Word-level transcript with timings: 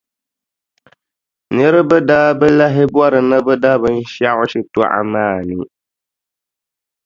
Niriba 1.55 1.97
daa 2.09 2.29
bi 2.39 2.47
lahi 2.59 2.83
bɔri 2.93 3.19
ni 3.29 3.37
bɛ 3.45 3.53
da 3.63 3.71
binshɛɣu 3.81 4.43
shitɔɣu 4.51 5.01
maa 5.13 5.35
ni. 5.47 5.55